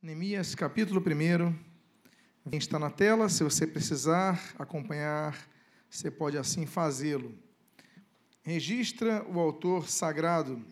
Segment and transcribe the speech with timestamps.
[0.00, 2.56] Neemias, capítulo 1.
[2.56, 5.36] Está na tela, se você precisar acompanhar,
[5.90, 7.36] você pode assim fazê-lo.
[8.40, 10.64] Registra o autor sagrado.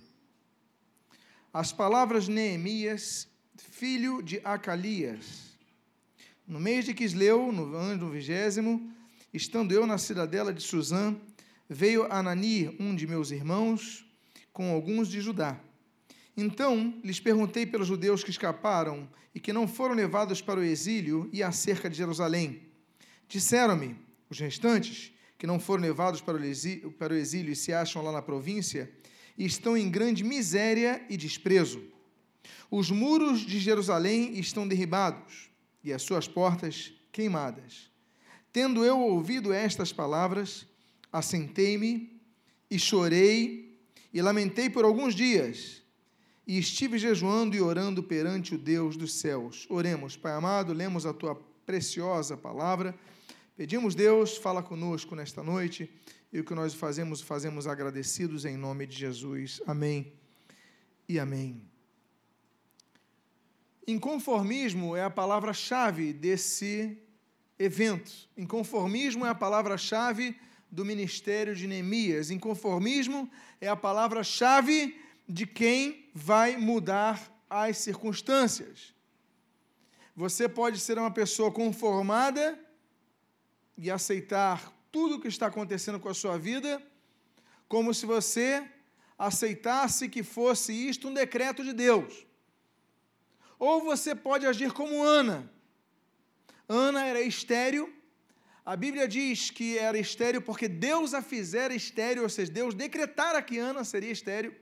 [1.52, 3.26] As palavras de Neemias,
[3.56, 5.58] filho de Acalias.
[6.46, 8.92] No mês de Quisleu, no ano vigésimo,
[9.34, 11.16] estando eu na cidadela de Suzã,
[11.68, 14.08] veio Anani, um de meus irmãos,
[14.52, 15.60] com alguns de Judá
[16.36, 21.28] então lhes perguntei pelos judeus que escaparam e que não foram levados para o exílio
[21.32, 22.62] e acerca de Jerusalém.
[23.26, 23.96] Disseram-me,
[24.28, 28.90] os restantes, que não foram levados para o, exílio, e se acham lá na província,
[29.36, 31.82] estão em grande miséria e desprezo.
[32.70, 35.50] Os muros de Jerusalém estão derribados
[35.82, 37.90] e as suas portas queimadas.
[38.52, 40.66] Tendo eu ouvido estas palavras,
[41.12, 42.20] assentei-me
[42.70, 43.78] e chorei
[44.12, 45.82] e lamentei por alguns dias
[46.46, 49.66] e estive jejuando e orando perante o Deus dos céus.
[49.68, 51.34] Oremos, Pai amado, lemos a tua
[51.66, 52.94] preciosa palavra.
[53.56, 55.90] Pedimos, Deus, fala conosco nesta noite
[56.32, 59.60] e o que nós fazemos, fazemos agradecidos em nome de Jesus.
[59.66, 60.12] Amém
[61.08, 61.62] e amém.
[63.88, 66.98] Inconformismo é a palavra-chave desse
[67.58, 68.12] evento.
[68.36, 70.36] Inconformismo é a palavra-chave
[70.70, 72.30] do ministério de Neemias.
[72.30, 78.94] Inconformismo é a palavra-chave de quem vai mudar as circunstâncias.
[80.14, 82.58] Você pode ser uma pessoa conformada
[83.76, 86.82] e aceitar tudo o que está acontecendo com a sua vida,
[87.68, 88.66] como se você
[89.18, 92.26] aceitasse que fosse isto um decreto de Deus.
[93.58, 95.50] Ou você pode agir como Ana.
[96.68, 97.92] Ana era estéril.
[98.64, 103.40] A Bíblia diz que era estéril porque Deus a fizera estéril, ou seja, Deus decretara
[103.40, 104.54] que Ana seria estéril.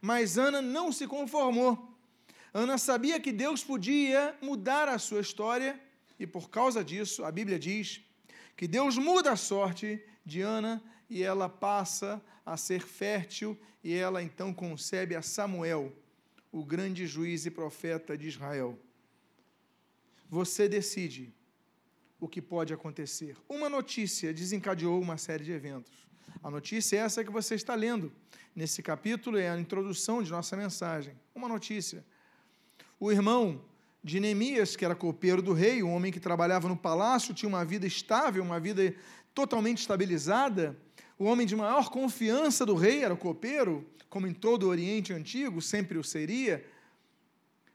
[0.00, 1.96] Mas Ana não se conformou.
[2.52, 5.80] Ana sabia que Deus podia mudar a sua história
[6.18, 8.02] e por causa disso, a Bíblia diz
[8.54, 14.22] que Deus muda a sorte de Ana e ela passa a ser fértil e ela
[14.22, 15.96] então concebe a Samuel,
[16.52, 18.78] o grande juiz e profeta de Israel.
[20.28, 21.34] Você decide
[22.20, 23.34] o que pode acontecer.
[23.48, 26.09] Uma notícia desencadeou uma série de eventos.
[26.42, 28.12] A notícia é essa que você está lendo
[28.54, 31.14] nesse capítulo, é a introdução de nossa mensagem.
[31.34, 32.04] Uma notícia.
[32.98, 33.62] O irmão
[34.02, 37.64] de Neemias, que era copeiro do rei, um homem que trabalhava no palácio, tinha uma
[37.64, 38.94] vida estável, uma vida
[39.34, 40.76] totalmente estabilizada,
[41.18, 45.12] o homem de maior confiança do rei era o copeiro, como em todo o Oriente
[45.12, 46.64] Antigo, sempre o seria.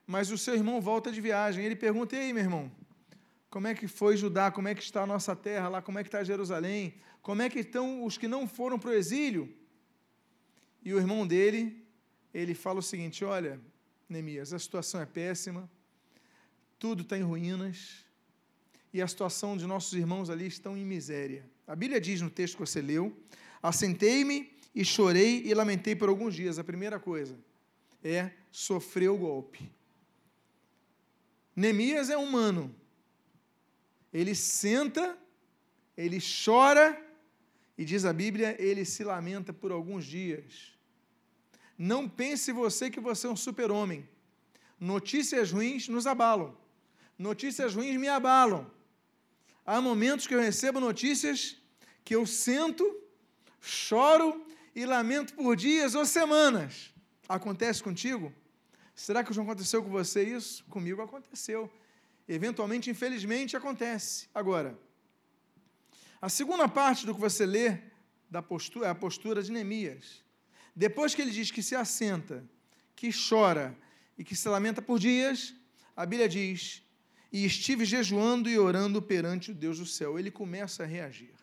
[0.08, 1.64] Mas o seu irmão volta de viagem.
[1.64, 2.72] Ele pergunta: E aí, meu irmão,
[3.52, 4.50] como é que foi Judá?
[4.50, 5.82] Como é que está a nossa terra lá?
[5.82, 6.96] Como é que está Jerusalém?
[7.26, 9.52] Como é que estão os que não foram para o exílio?
[10.84, 11.84] E o irmão dele,
[12.32, 13.60] ele fala o seguinte: Olha,
[14.08, 15.68] Neemias, a situação é péssima,
[16.78, 18.06] tudo está em ruínas,
[18.94, 21.44] e a situação de nossos irmãos ali estão em miséria.
[21.66, 23.12] A Bíblia diz no texto que você leu:
[23.60, 26.60] Assentei-me e chorei e lamentei por alguns dias.
[26.60, 27.36] A primeira coisa
[28.04, 29.68] é sofrer o golpe.
[31.56, 32.72] Neemias é humano.
[34.14, 35.18] Ele senta,
[35.98, 37.04] ele chora
[37.78, 40.74] e diz a Bíblia, ele se lamenta por alguns dias.
[41.78, 44.08] Não pense você que você é um super-homem.
[44.80, 46.56] Notícias ruins nos abalam.
[47.18, 48.70] Notícias ruins me abalam.
[49.66, 51.58] Há momentos que eu recebo notícias
[52.04, 52.86] que eu sento,
[53.60, 56.94] choro e lamento por dias ou semanas.
[57.28, 58.32] Acontece contigo?
[58.94, 60.64] Será que já aconteceu com você isso?
[60.66, 61.70] Comigo aconteceu.
[62.28, 64.30] Eventualmente, infelizmente, acontece.
[64.34, 64.78] Agora,
[66.22, 67.80] a segunda parte do que você lê
[68.30, 70.24] da postura, é a postura de Neemias.
[70.76, 72.44] Depois que ele diz que se assenta,
[72.96, 73.78] que chora
[74.18, 75.54] e que se lamenta por dias,
[75.96, 76.84] a Bíblia diz:
[77.32, 80.20] E estive jejuando e orando perante o Deus do céu.
[80.20, 81.34] Ele começa a reagir.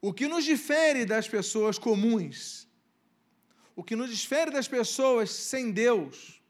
[0.00, 2.68] O que nos difere das pessoas comuns,
[3.74, 6.40] o que nos difere das pessoas sem Deus,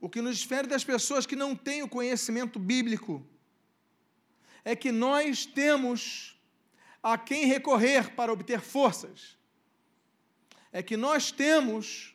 [0.00, 3.26] o que nos difere das pessoas que não têm o conhecimento bíblico,
[4.64, 6.38] é que nós temos
[7.02, 9.40] a quem recorrer para obter forças
[10.72, 12.14] é que nós temos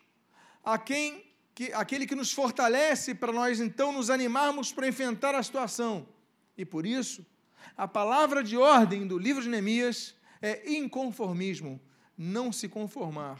[0.63, 5.44] a quem, que, aquele que nos fortalece para nós então nos animarmos para enfrentar a
[5.44, 6.07] situação.
[6.57, 7.25] E por isso,
[7.75, 11.81] a palavra de ordem do livro de Neemias é inconformismo,
[12.18, 13.39] não se conformar.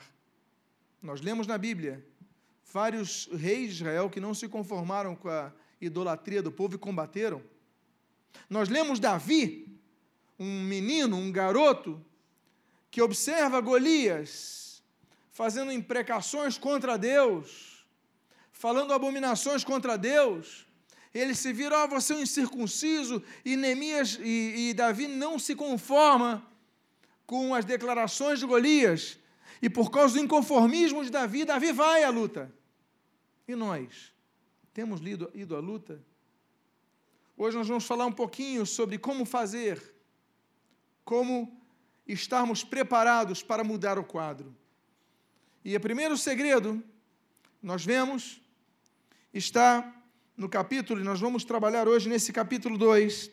[1.02, 2.06] Nós lemos na Bíblia
[2.74, 7.42] vários reis de Israel que não se conformaram com a idolatria do povo e combateram.
[8.50, 9.78] Nós lemos Davi,
[10.40, 12.04] um menino, um garoto,
[12.92, 14.66] que observa Golias
[15.36, 17.86] fazendo imprecações contra Deus,
[18.54, 20.66] falando abominações contra Deus.
[21.14, 25.54] Eles se viram, ah, você é um incircunciso, e Neemias e, e Davi não se
[25.54, 26.46] conforma
[27.26, 29.20] com as declarações de Golias.
[29.62, 32.50] E por causa do inconformismo de Davi, Davi vai à luta.
[33.46, 34.14] E nós?
[34.74, 36.02] Temos lido, ido à luta?
[37.38, 39.94] Hoje nós vamos falar um pouquinho sobre como fazer,
[41.04, 41.62] como
[42.08, 44.56] estarmos preparados para mudar o quadro.
[45.64, 46.82] E o primeiro segredo,
[47.62, 48.42] nós vemos,
[49.34, 49.94] está
[50.38, 53.32] no capítulo, e nós vamos trabalhar hoje nesse capítulo 2.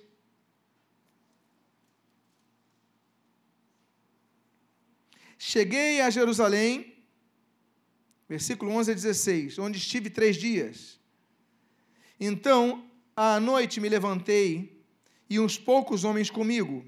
[5.38, 7.04] Cheguei a Jerusalém,
[8.28, 10.98] versículo 11 a 16, onde estive três dias.
[12.18, 14.82] Então, à noite me levantei
[15.28, 16.84] e uns poucos homens comigo.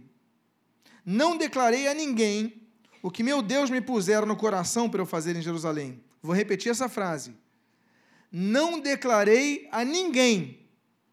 [1.05, 2.63] Não declarei a ninguém
[3.03, 6.03] o que meu Deus me pusera no coração para eu fazer em Jerusalém.
[6.23, 7.35] Vou repetir essa frase.
[8.33, 10.67] Não declarei a ninguém.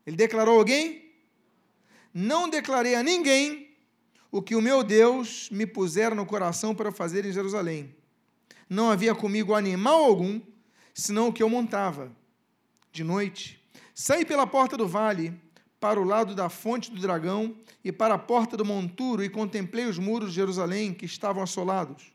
[0.06, 1.13] Ele declarou alguém?
[2.13, 3.75] Não declarei a ninguém
[4.31, 7.96] o que o meu Deus me pusera no coração para fazer em Jerusalém.
[8.69, 10.42] Não havia comigo animal algum,
[10.94, 12.12] senão o que eu montava.
[12.92, 13.61] De noite,
[13.93, 15.33] saí pela porta do vale
[15.79, 19.85] para o lado da fonte do dragão e para a porta do monturo e contemplei
[19.85, 22.13] os muros de Jerusalém que estavam assolados,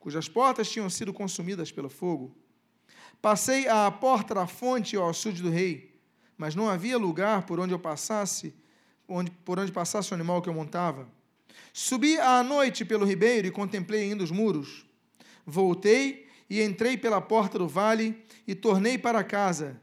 [0.00, 2.34] cujas portas tinham sido consumidas pelo fogo.
[3.20, 5.94] Passei à porta da fonte ao açude do rei,
[6.38, 8.54] mas não havia lugar por onde eu passasse,
[9.06, 11.06] onde, por onde passasse o animal que eu montava.
[11.72, 14.86] Subi à noite pelo ribeiro e contemplei ainda os muros.
[15.44, 19.80] Voltei e entrei pela porta do vale e tornei para casa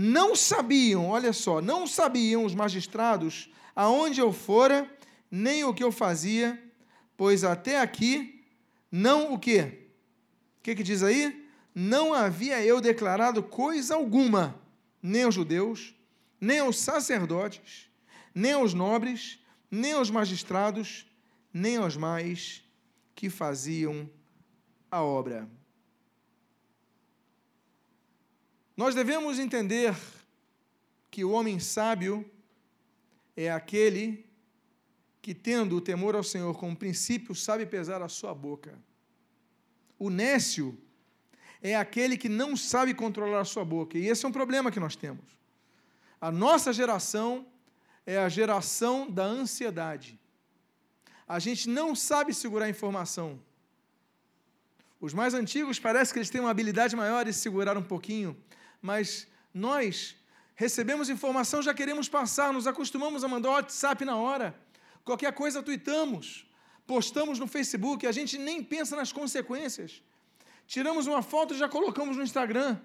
[0.00, 4.88] não sabiam, olha só, não sabiam os magistrados aonde eu fora,
[5.28, 6.56] nem o que eu fazia,
[7.16, 8.44] pois até aqui
[8.92, 9.88] não o quê?
[10.60, 11.50] O que, que diz aí?
[11.74, 14.62] Não havia eu declarado coisa alguma,
[15.02, 15.96] nem aos judeus,
[16.40, 17.90] nem aos sacerdotes,
[18.32, 21.06] nem aos nobres, nem aos magistrados,
[21.52, 22.62] nem aos mais
[23.16, 24.08] que faziam
[24.88, 25.48] a obra.
[28.78, 29.92] Nós devemos entender
[31.10, 32.24] que o homem sábio
[33.36, 34.24] é aquele
[35.20, 38.78] que, tendo o temor ao Senhor como princípio, sabe pesar a sua boca.
[39.98, 40.78] O nécio
[41.60, 44.78] é aquele que não sabe controlar a sua boca, e esse é um problema que
[44.78, 45.26] nós temos.
[46.20, 47.48] A nossa geração
[48.06, 50.16] é a geração da ansiedade.
[51.26, 53.40] A gente não sabe segurar a informação.
[55.00, 58.36] Os mais antigos parece que eles têm uma habilidade maior de segurar um pouquinho
[58.80, 60.16] mas nós
[60.54, 64.58] recebemos informação, já queremos passar, nos acostumamos a mandar WhatsApp na hora.
[65.04, 66.46] Qualquer coisa tweetamos,
[66.86, 70.02] postamos no Facebook, a gente nem pensa nas consequências.
[70.66, 72.78] Tiramos uma foto e já colocamos no Instagram.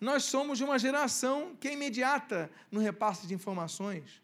[0.00, 4.20] Nós somos de uma geração que é imediata no repasse de informações.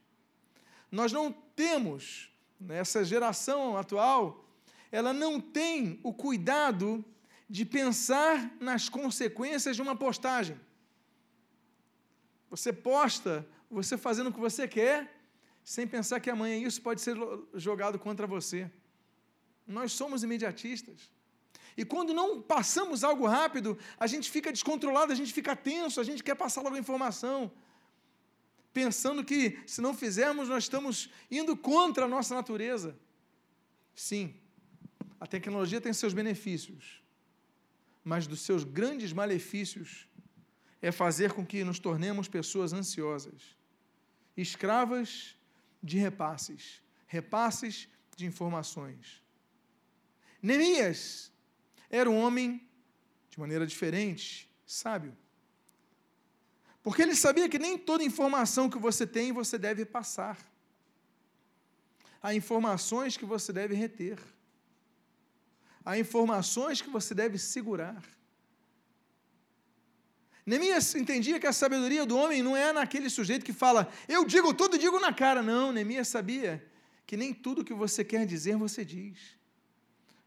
[0.90, 4.44] Nós não temos, nessa geração atual,
[4.90, 7.04] ela não tem o cuidado
[7.48, 10.58] de pensar nas consequências de uma postagem.
[12.50, 15.14] Você posta, você fazendo o que você quer,
[15.62, 17.16] sem pensar que amanhã isso pode ser
[17.54, 18.70] jogado contra você.
[19.66, 21.10] Nós somos imediatistas.
[21.76, 26.04] E quando não passamos algo rápido, a gente fica descontrolado, a gente fica tenso, a
[26.04, 27.52] gente quer passar logo a informação.
[28.72, 32.98] Pensando que se não fizermos, nós estamos indo contra a nossa natureza.
[33.94, 34.34] Sim,
[35.20, 37.02] a tecnologia tem seus benefícios,
[38.02, 40.07] mas dos seus grandes malefícios
[40.80, 43.56] é fazer com que nos tornemos pessoas ansiosas,
[44.36, 45.36] escravas
[45.82, 49.22] de repasses, repasses de informações.
[50.42, 51.32] Neemias
[51.90, 52.68] era um homem,
[53.30, 55.16] de maneira diferente, sábio.
[56.82, 60.38] Porque ele sabia que nem toda informação que você tem você deve passar.
[62.22, 64.18] Há informações que você deve reter.
[65.84, 68.02] Há informações que você deve segurar.
[70.48, 74.54] Neemias entendia que a sabedoria do homem não é naquele sujeito que fala, eu digo
[74.54, 75.42] tudo, digo na cara.
[75.42, 76.66] Não, Neemias sabia
[77.06, 79.36] que nem tudo que você quer dizer você diz.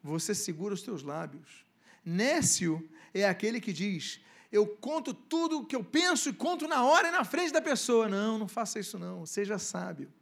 [0.03, 1.65] Você segura os teus lábios.
[2.05, 6.83] Nécio é aquele que diz, eu conto tudo o que eu penso e conto na
[6.83, 8.07] hora e na frente da pessoa.
[8.07, 10.13] Não, não faça isso não, seja sábio.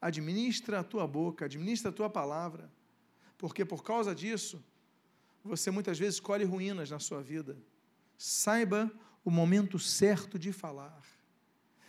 [0.00, 2.68] Administra a tua boca, administra a tua palavra,
[3.38, 4.60] porque por causa disso,
[5.44, 7.56] você muitas vezes colhe ruínas na sua vida.
[8.22, 8.92] Saiba
[9.24, 11.02] o momento certo de falar.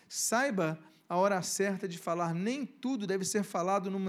[0.08, 2.34] Saiba a hora certa de falar.
[2.34, 4.00] Nem tudo deve ser falado num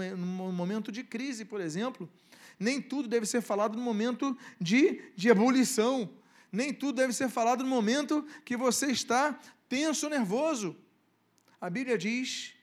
[0.53, 2.09] momento de crise, por exemplo.
[2.57, 6.09] Nem tudo deve ser falado no momento de, de ebulição.
[6.49, 9.37] Nem tudo deve ser falado no momento que você está
[9.67, 10.77] tenso ou nervoso.
[11.59, 12.53] A Bíblia diz,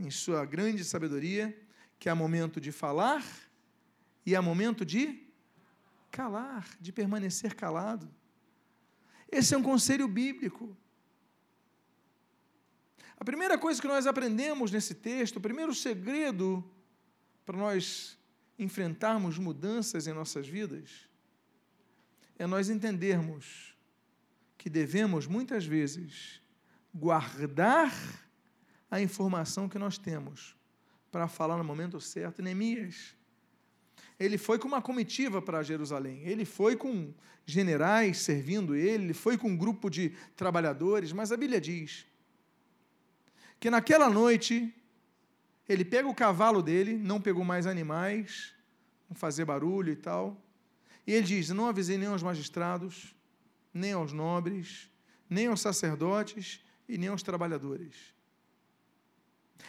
[0.00, 1.56] em sua grande sabedoria,
[2.00, 3.24] que há momento de falar
[4.26, 5.22] e há momento de
[6.10, 8.12] calar, de permanecer calado.
[9.36, 10.74] Esse é um conselho bíblico.
[13.18, 16.64] A primeira coisa que nós aprendemos nesse texto, o primeiro segredo
[17.44, 18.18] para nós
[18.58, 21.06] enfrentarmos mudanças em nossas vidas,
[22.38, 23.76] é nós entendermos
[24.56, 26.40] que devemos, muitas vezes,
[26.94, 27.92] guardar
[28.90, 30.56] a informação que nós temos
[31.12, 32.40] para falar no momento certo.
[32.40, 33.14] Neemias,
[34.18, 37.12] ele foi com uma comitiva para Jerusalém, ele foi com
[37.44, 42.06] generais servindo ele, ele foi com um grupo de trabalhadores, mas a Bíblia diz
[43.60, 44.74] que naquela noite
[45.68, 48.54] ele pega o cavalo dele, não pegou mais animais,
[49.08, 50.40] não fazer barulho e tal,
[51.06, 53.14] e ele diz: Não avisei nem aos magistrados,
[53.72, 54.90] nem aos nobres,
[55.28, 57.94] nem aos sacerdotes e nem aos trabalhadores.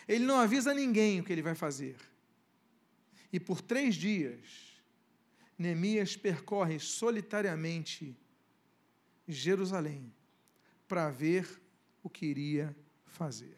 [0.07, 1.95] Ele não avisa ninguém o que ele vai fazer.
[3.31, 4.77] E por três dias,
[5.57, 8.15] Neemias percorre solitariamente
[9.27, 10.13] Jerusalém
[10.87, 11.61] para ver
[12.01, 13.57] o que iria fazer.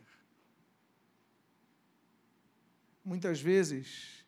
[3.03, 4.25] Muitas vezes,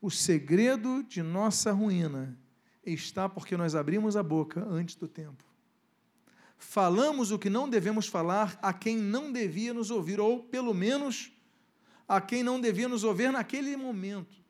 [0.00, 2.38] o segredo de nossa ruína
[2.84, 5.44] está porque nós abrimos a boca antes do tempo.
[6.56, 11.32] Falamos o que não devemos falar a quem não devia nos ouvir, ou pelo menos
[12.06, 14.43] a quem não devia nos ouvir naquele momento.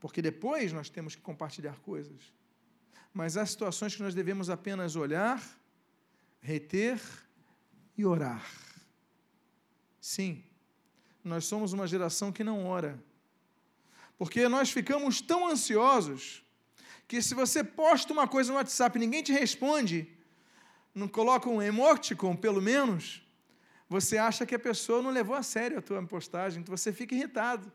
[0.00, 2.32] Porque depois nós temos que compartilhar coisas.
[3.12, 5.42] Mas há situações que nós devemos apenas olhar,
[6.40, 7.00] reter
[7.96, 8.44] e orar.
[10.00, 10.44] Sim,
[11.24, 13.02] nós somos uma geração que não ora.
[14.16, 16.44] Porque nós ficamos tão ansiosos
[17.06, 20.08] que se você posta uma coisa no WhatsApp e ninguém te responde,
[20.94, 23.22] não coloca um emoticon, pelo menos,
[23.88, 27.14] você acha que a pessoa não levou a sério a tua postagem, então você fica
[27.14, 27.72] irritado.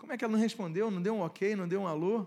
[0.00, 2.26] Como é que ela não respondeu, não deu um ok, não deu um alô?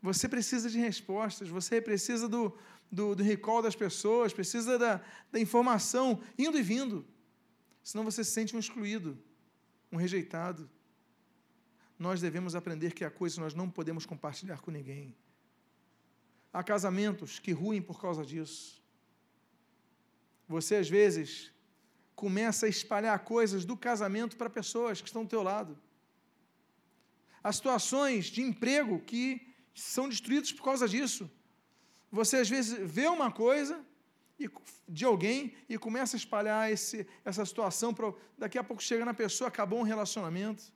[0.00, 2.56] Você precisa de respostas, você precisa do,
[2.92, 5.00] do, do recall das pessoas, precisa da,
[5.32, 7.04] da informação indo e vindo.
[7.82, 9.18] Senão você se sente um excluído,
[9.90, 10.70] um rejeitado
[12.00, 15.14] nós devemos aprender que há coisas que nós não podemos compartilhar com ninguém.
[16.50, 18.82] Há casamentos que ruem por causa disso.
[20.48, 21.52] Você, às vezes,
[22.16, 25.78] começa a espalhar coisas do casamento para pessoas que estão do teu lado.
[27.42, 31.30] Há situações de emprego que são destruídas por causa disso.
[32.10, 33.84] Você, às vezes, vê uma coisa
[34.88, 37.94] de alguém e começa a espalhar esse, essa situação.
[37.94, 40.72] Pra, daqui a pouco chega na pessoa, acabou um relacionamento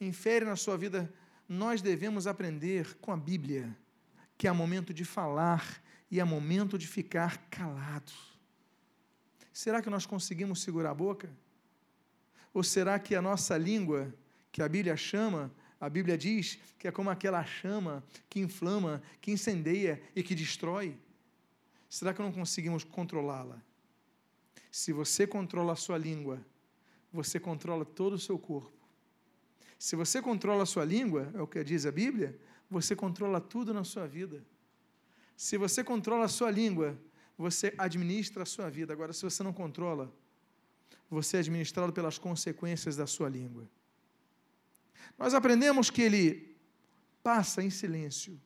[0.00, 1.12] infere na sua vida,
[1.48, 3.76] nós devemos aprender com a Bíblia
[4.38, 8.12] que há momento de falar e há momento de ficar calado.
[9.52, 11.30] Será que nós conseguimos segurar a boca?
[12.54, 14.12] Ou será que a nossa língua,
[14.50, 19.32] que a Bíblia chama, a Bíblia diz que é como aquela chama que inflama, que
[19.32, 20.94] incendeia e que destrói?
[21.88, 23.60] Será que não conseguimos controlá-la?
[24.70, 26.44] Se você controla a sua língua,
[27.10, 28.78] você controla todo o seu corpo.
[29.78, 32.38] Se você controla a sua língua, é o que diz a Bíblia,
[32.70, 34.44] você controla tudo na sua vida.
[35.34, 36.96] Se você controla a sua língua,
[37.36, 38.92] você administra a sua vida.
[38.92, 40.12] Agora, se você não controla,
[41.08, 43.66] você é administrado pelas consequências da sua língua.
[45.18, 46.56] Nós aprendemos que ele
[47.22, 48.40] passa em silêncio,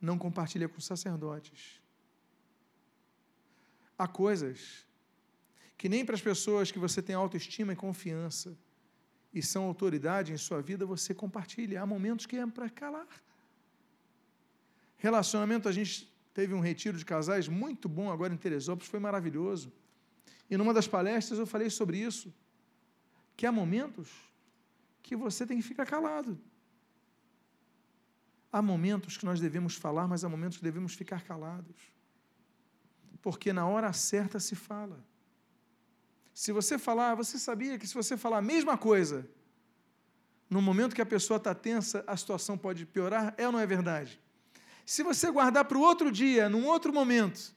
[0.00, 1.80] não compartilha com sacerdotes.
[3.96, 4.86] Há coisas
[5.78, 8.56] que nem para as pessoas que você tem autoestima e confiança
[9.32, 11.82] e são autoridade em sua vida, você compartilha.
[11.82, 13.08] Há momentos que é para calar.
[14.98, 19.72] Relacionamento, a gente teve um retiro de casais muito bom agora em Teresópolis, foi maravilhoso.
[20.48, 22.32] E numa das palestras eu falei sobre isso,
[23.36, 24.08] que há momentos
[25.02, 26.38] que você tem que ficar calado.
[28.52, 31.76] Há momentos que nós devemos falar, mas há momentos que devemos ficar calados.
[33.20, 35.02] Porque na hora certa se fala.
[36.34, 39.28] Se você falar, você sabia que se você falar a mesma coisa,
[40.48, 43.34] no momento que a pessoa está tensa, a situação pode piorar?
[43.38, 44.20] É ou não é verdade?
[44.84, 47.54] Se você guardar para o outro dia, num outro momento,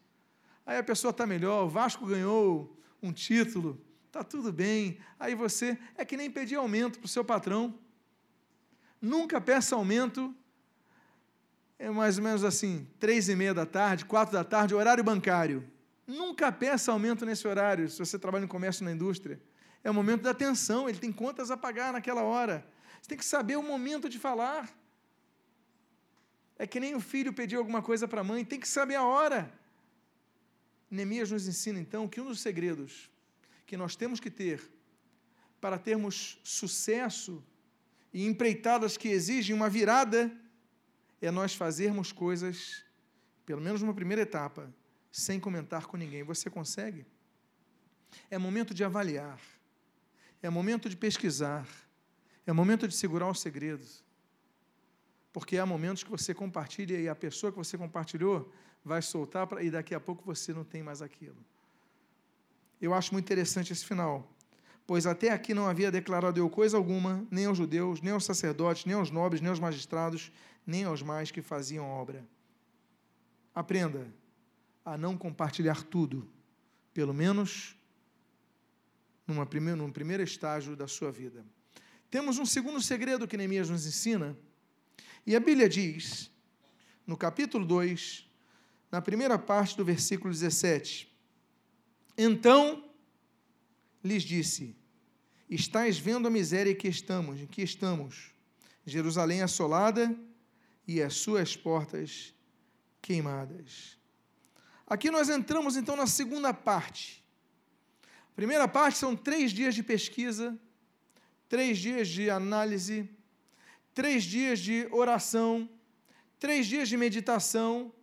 [0.65, 3.81] aí a pessoa está melhor, o Vasco ganhou um título,
[4.15, 4.98] está tudo bem.
[5.19, 7.77] Aí você é que nem pedir aumento para o seu patrão.
[9.01, 10.34] Nunca peça aumento.
[11.77, 15.69] É mais ou menos assim, três e meia da tarde, quatro da tarde, horário bancário.
[16.07, 19.41] Nunca peça aumento nesse horário, se você trabalha em comércio na indústria.
[19.84, 22.65] É o momento da atenção, ele tem contas a pagar naquela hora.
[23.01, 24.74] Você tem que saber o momento de falar.
[26.57, 29.03] É que nem o filho pedir alguma coisa para a mãe, tem que saber a
[29.03, 29.51] hora.
[30.89, 33.13] Neemias nos ensina, então, que um dos segredos
[33.65, 34.62] que nós temos que ter
[35.60, 37.43] para termos sucesso
[38.13, 40.31] e empreitadas que exigem uma virada
[41.22, 42.84] é nós fazermos coisas,
[43.45, 44.74] pelo menos numa primeira etapa,
[45.12, 46.24] sem comentar com ninguém.
[46.24, 47.05] Você consegue?
[48.29, 49.39] É momento de avaliar,
[50.41, 51.67] é momento de pesquisar,
[52.45, 54.03] é momento de segurar os segredos.
[55.34, 58.53] Porque há momentos que você compartilha e a pessoa que você compartilhou
[58.84, 61.43] vai soltar e daqui a pouco você não tem mais aquilo.
[62.82, 64.32] Eu acho muito interessante esse final.
[64.88, 68.86] Pois até aqui não havia declarado eu coisa alguma, nem aos judeus, nem aos sacerdotes,
[68.86, 70.32] nem aos nobres, nem aos magistrados,
[70.65, 72.24] nem aos mais que faziam obra.
[73.53, 74.08] Aprenda
[74.84, 76.29] a não compartilhar tudo,
[76.94, 77.75] pelo menos
[79.25, 81.44] numa primeira, num primeiro estágio da sua vida.
[82.12, 84.38] Temos um segundo segredo que Neemias nos ensina,
[85.25, 86.29] e a Bíblia diz,
[87.08, 88.29] no capítulo 2,
[88.91, 91.12] na primeira parte do versículo 17:
[92.17, 92.84] Então
[94.03, 94.75] lhes disse:
[95.50, 98.31] Estais vendo a miséria que estamos, em que estamos,
[98.86, 100.15] Jerusalém assolada
[100.88, 102.34] e as suas portas
[103.01, 103.98] queimadas.
[104.88, 107.24] Aqui nós entramos então na segunda parte.
[108.31, 110.57] A primeira parte são três dias de pesquisa,
[111.50, 113.10] três dias de análise,
[113.93, 115.69] três dias de oração,
[116.39, 117.93] três dias de meditação,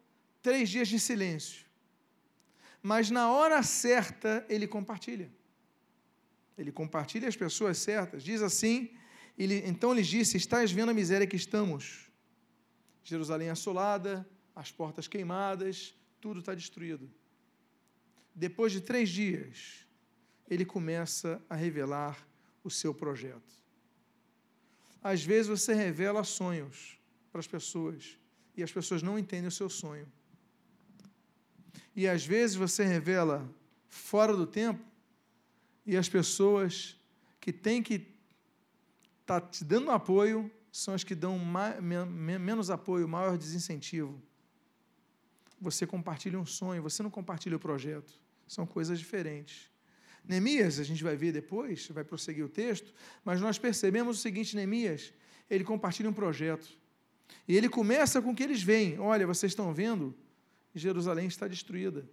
[0.43, 1.62] três dias de silêncio.
[2.83, 5.31] Mas na hora certa ele compartilha.
[6.59, 8.23] Ele compartilha as pessoas certas.
[8.23, 8.91] Diz assim:
[9.39, 12.11] ele, então lhes disse: Estás vendo a miséria que estamos?
[13.05, 17.11] Jerusalém assolada, as portas queimadas, tudo está destruído.
[18.35, 19.87] Depois de três dias,
[20.49, 22.27] ele começa a revelar
[22.63, 23.61] o seu projeto.
[25.03, 26.99] Às vezes você revela sonhos
[27.31, 28.19] para as pessoas
[28.57, 30.11] e as pessoas não entendem o seu sonho.
[31.95, 33.49] E às vezes você revela
[33.89, 34.83] fora do tempo
[35.85, 36.97] e as pessoas
[37.41, 38.07] que têm que
[39.21, 44.21] estar tá te dando apoio são as que dão mais, menos apoio, maior desincentivo.
[45.61, 48.13] Você compartilha um sonho, você não compartilha o projeto.
[48.49, 49.71] São coisas diferentes.
[50.25, 52.93] Neemias, a gente vai ver depois, vai prosseguir o texto,
[53.25, 55.13] mas nós percebemos o seguinte: Neemias,
[55.51, 56.69] ele compartilha um projeto.
[57.47, 58.99] E ele começa com o que eles veem.
[58.99, 60.15] Olha, vocês estão vendo?
[60.75, 62.09] Jerusalém está destruída.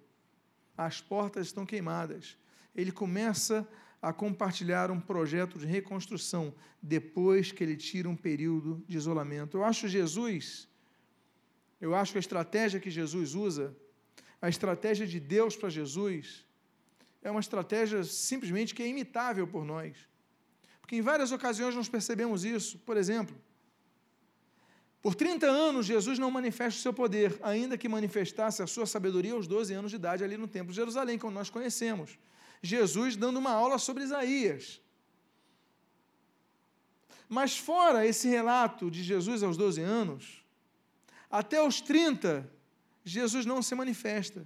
[0.78, 2.38] As portas estão queimadas.
[2.76, 3.68] Ele começa
[4.02, 9.58] a compartilhar um projeto de reconstrução depois que ele tira um período de isolamento.
[9.58, 10.68] Eu acho Jesus,
[11.82, 13.76] eu acho que a estratégia que Jesus usa,
[14.42, 16.46] a estratégia de Deus para Jesus,
[17.22, 19.98] é uma estratégia simplesmente que é imitável por nós.
[20.80, 22.80] Porque em várias ocasiões nós percebemos isso.
[22.80, 23.36] Por exemplo,
[25.02, 29.34] por 30 anos Jesus não manifesta o seu poder, ainda que manifestasse a sua sabedoria
[29.34, 32.18] aos 12 anos de idade ali no Templo de Jerusalém, como nós conhecemos.
[32.62, 34.82] Jesus dando uma aula sobre Isaías.
[37.30, 40.44] Mas fora esse relato de Jesus aos 12 anos,
[41.30, 42.50] até os 30,
[43.06, 44.46] Jesus não se manifesta.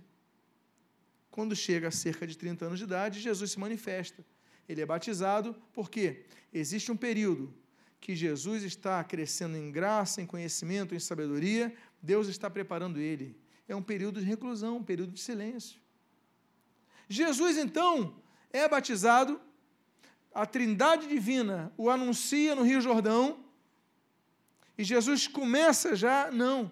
[1.32, 4.24] Quando chega a cerca de 30 anos de idade, Jesus se manifesta.
[4.70, 7.52] Ele é batizado, porque existe um período
[8.04, 13.34] que Jesus está crescendo em graça, em conhecimento, em sabedoria, Deus está preparando ele.
[13.66, 15.80] É um período de reclusão, um período de silêncio.
[17.08, 18.14] Jesus, então,
[18.52, 19.40] é batizado,
[20.34, 23.40] a Trindade Divina o anuncia no Rio Jordão,
[24.78, 26.70] e Jesus começa já, não.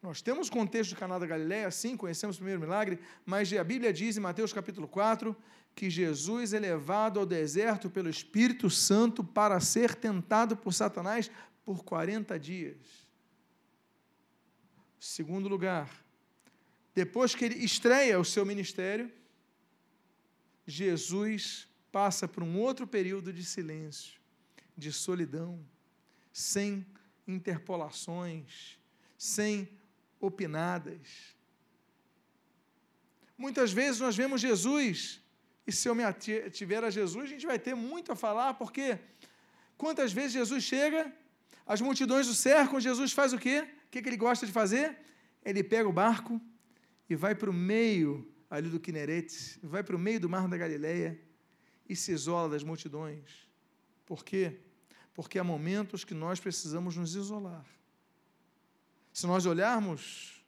[0.00, 3.62] Nós temos o contexto de Caná da Galiléia, sim, conhecemos o primeiro milagre, mas a
[3.62, 5.36] Bíblia diz em Mateus capítulo 4
[5.74, 11.30] que Jesus é levado ao deserto pelo Espírito Santo para ser tentado por Satanás
[11.64, 12.76] por 40 dias.
[15.00, 15.90] Segundo lugar,
[16.94, 19.12] depois que ele estreia o seu ministério,
[20.66, 24.20] Jesus passa por um outro período de silêncio,
[24.76, 25.64] de solidão,
[26.32, 26.86] sem
[27.26, 28.78] interpolações,
[29.18, 29.68] sem
[30.20, 31.34] opinadas.
[33.36, 35.20] Muitas vezes nós vemos Jesus,
[35.66, 38.98] e se eu me ativer a Jesus, a gente vai ter muito a falar, porque
[39.76, 41.12] quantas vezes Jesus chega,
[41.66, 43.66] as multidões o cercam, Jesus faz o quê?
[43.86, 44.98] O que ele gosta de fazer?
[45.44, 46.40] Ele pega o barco
[47.08, 50.56] e vai para o meio ali do Quinerete, vai para o meio do mar da
[50.56, 51.18] Galileia
[51.88, 53.48] e se isola das multidões.
[54.04, 54.60] Por quê?
[55.14, 57.64] Porque há momentos que nós precisamos nos isolar.
[59.12, 60.44] Se nós olharmos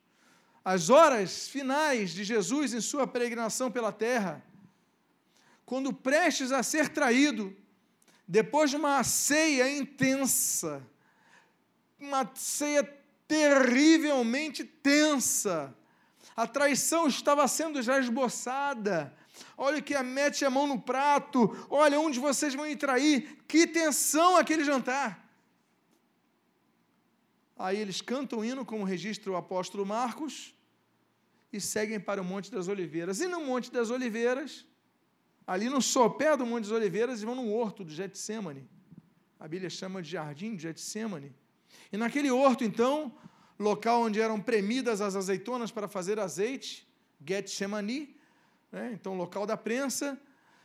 [0.65, 4.45] as horas finais de Jesus em sua peregrinação pela terra,
[5.67, 7.55] quando prestes a ser traído,
[8.27, 10.81] depois de uma ceia intensa,
[11.99, 12.85] uma ceia
[13.27, 15.77] terrivelmente tensa.
[16.37, 19.13] A traição estava sendo já esboçada.
[19.57, 21.51] Olha que mete a mão no prato.
[21.69, 23.43] Olha onde vocês vão me trair.
[23.49, 25.27] Que tensão aquele jantar.
[27.59, 30.55] Aí eles cantam o hino, como registra o apóstolo Marcos,
[31.51, 33.21] e seguem para o Monte das Oliveiras.
[33.21, 34.67] E no Monte das Oliveiras,
[35.47, 38.69] ali no sopé do Monte das Oliveiras, eles vão no horto do Getsemane.
[39.39, 41.33] A Bíblia chama de jardim de Getsemane.
[41.93, 43.15] E naquele horto, então,
[43.59, 46.87] local onde eram premidas as azeitonas para fazer azeite,
[47.25, 48.17] Getsemani,
[48.73, 48.91] né?
[48.93, 50.21] então local da prensa,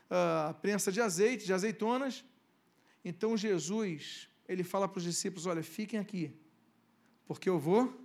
[0.09, 2.25] a uh, prensa de azeite, de azeitonas.
[3.05, 6.35] Então Jesus, ele fala para os discípulos: olha, fiquem aqui,
[7.25, 7.97] porque eu vou.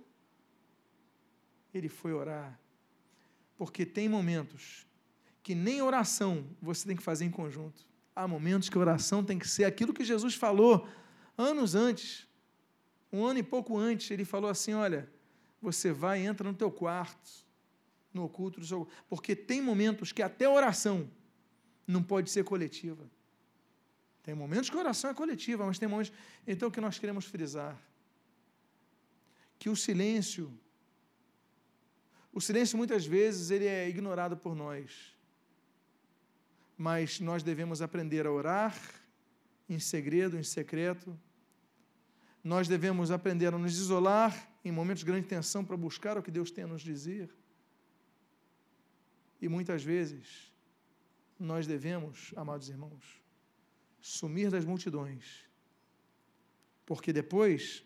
[1.73, 2.57] Ele foi orar,
[3.57, 4.86] porque tem momentos
[5.47, 7.87] que nem oração você tem que fazer em conjunto.
[8.13, 10.85] Há momentos que a oração tem que ser aquilo que Jesus falou
[11.37, 12.27] anos antes
[13.13, 15.09] um ano e pouco antes, ele falou assim: Olha,
[15.61, 17.31] você vai e entra no teu quarto,
[18.13, 18.85] no oculto do seu.
[19.07, 21.09] Porque tem momentos que até oração
[21.87, 23.09] não pode ser coletiva.
[24.23, 26.11] Tem momentos que a oração é coletiva, mas tem momentos.
[26.45, 27.81] Então, o que nós queremos frisar?
[29.57, 30.53] Que o silêncio,
[32.33, 35.16] o silêncio muitas vezes ele é ignorado por nós,
[36.77, 38.77] mas nós devemos aprender a orar
[39.67, 41.17] em segredo, em secreto,
[42.43, 46.31] nós devemos aprender a nos isolar em momentos de grande tensão para buscar o que
[46.31, 47.29] Deus tem a nos dizer.
[49.41, 50.53] E muitas vezes
[51.39, 53.21] nós devemos, amados irmãos,
[53.99, 55.45] sumir das multidões.
[56.85, 57.83] Porque depois,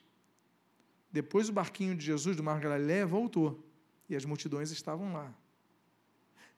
[1.12, 3.68] depois o barquinho de Jesus do Mar Galileia voltou
[4.08, 5.34] e as multidões estavam lá.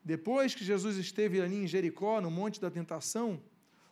[0.03, 3.41] Depois que Jesus esteve ali em Jericó, no Monte da Tentação,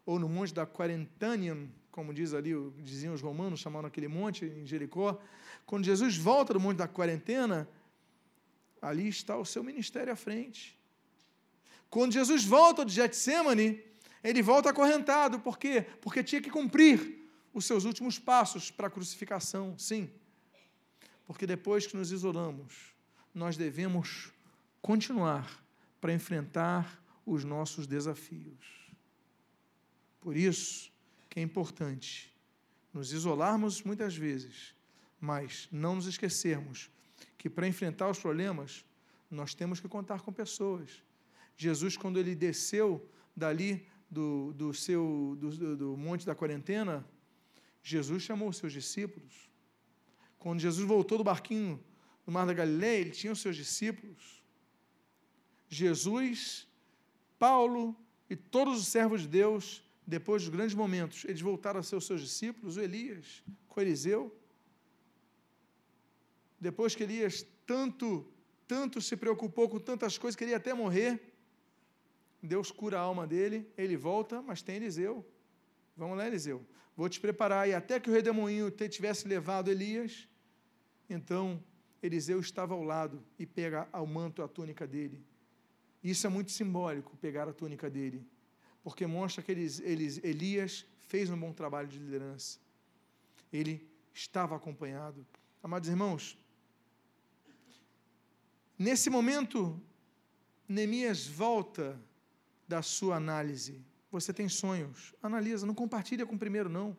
[0.05, 1.55] ou no Monte da Quarentânia,
[1.91, 5.19] como diz ali, diziam os romanos, chamaram aquele monte em Jericó.
[5.65, 7.67] Quando Jesus volta do monte da quarentena,
[8.81, 10.79] ali está o seu ministério à frente.
[11.89, 13.83] Quando Jesus volta de Getsemane,
[14.23, 15.39] ele volta acorrentado.
[15.39, 15.85] Por quê?
[16.01, 19.77] Porque tinha que cumprir os seus últimos passos para a crucificação.
[19.77, 20.09] Sim.
[21.27, 22.93] Porque depois que nos isolamos,
[23.33, 24.31] nós devemos
[24.81, 25.60] continuar
[26.01, 28.91] para enfrentar os nossos desafios.
[30.19, 30.91] Por isso,
[31.29, 32.31] que é importante
[32.93, 34.75] nos isolarmos muitas vezes,
[35.19, 36.89] mas não nos esquecermos
[37.37, 38.83] que para enfrentar os problemas,
[39.29, 41.01] nós temos que contar com pessoas.
[41.55, 47.05] Jesus, quando ele desceu dali do, do, seu, do, do monte da quarentena,
[47.81, 49.49] Jesus chamou os seus discípulos.
[50.37, 51.81] Quando Jesus voltou do barquinho
[52.25, 54.40] no Mar da Galileia, ele tinha os seus discípulos.
[55.71, 56.67] Jesus,
[57.39, 57.95] Paulo
[58.29, 62.05] e todos os servos de Deus depois dos grandes momentos, eles voltaram a ser os
[62.05, 64.35] seus discípulos, o Elias, com Eliseu.
[66.59, 68.27] Depois que Elias tanto,
[68.67, 71.33] tanto se preocupou com tantas coisas, queria até morrer,
[72.43, 75.25] Deus cura a alma dele, ele volta, mas tem Eliseu.
[75.95, 76.65] Vamos lá, Eliseu.
[76.97, 77.69] Vou te preparar.
[77.69, 80.27] E até que o redemoinho tivesse levado Elias,
[81.09, 81.63] então
[82.03, 85.23] Eliseu estava ao lado e pega o manto, a túnica dele.
[86.03, 88.25] Isso é muito simbólico, pegar a túnica dele
[88.83, 92.59] porque mostra que eles, eles, Elias fez um bom trabalho de liderança.
[93.51, 95.25] Ele estava acompanhado.
[95.61, 96.37] Amados irmãos,
[98.77, 99.79] nesse momento,
[100.67, 101.99] Neemias volta
[102.67, 103.81] da sua análise.
[104.11, 106.97] Você tem sonhos, analisa, não compartilha com o primeiro, não.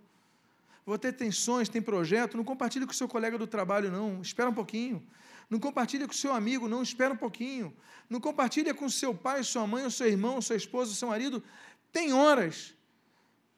[0.87, 4.21] Você tem sonhos, tem projeto, não compartilha com o seu colega do trabalho, não.
[4.21, 5.05] Espera um pouquinho.
[5.53, 6.83] Não compartilha com seu amigo, não.
[6.83, 7.77] Espera um pouquinho.
[8.09, 11.45] Não compartilha com seu pai, sua mãe, seu irmão, sua esposa, seu marido.
[11.93, 12.75] Tem horas